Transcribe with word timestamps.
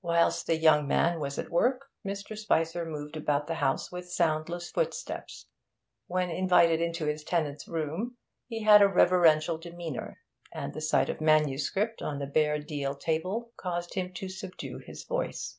Whilst 0.00 0.46
the 0.46 0.56
young 0.56 0.88
man 0.88 1.20
was 1.20 1.38
at 1.38 1.50
work 1.50 1.90
Mr. 2.02 2.34
Spicer 2.34 2.86
moved 2.86 3.14
about 3.14 3.46
the 3.46 3.56
house 3.56 3.92
with 3.92 4.10
soundless 4.10 4.70
footsteps. 4.70 5.48
When 6.06 6.30
invited 6.30 6.80
into 6.80 7.04
his 7.04 7.22
tenant's 7.24 7.68
room 7.68 8.16
he 8.46 8.62
had 8.62 8.80
a 8.80 8.88
reverential 8.88 9.58
demeanour, 9.58 10.20
and 10.50 10.72
the 10.72 10.80
sight 10.80 11.10
of 11.10 11.20
manuscript 11.20 12.00
on 12.00 12.20
the 12.20 12.26
bare 12.26 12.58
deal 12.58 12.94
table 12.94 13.52
caused 13.58 13.92
him 13.92 14.14
to 14.14 14.30
subdue 14.30 14.78
his 14.78 15.04
voice. 15.04 15.58